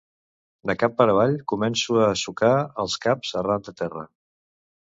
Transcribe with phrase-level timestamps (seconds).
[0.69, 2.51] De cap per avall, començo a assocar
[2.85, 4.07] els ceps arran de terra.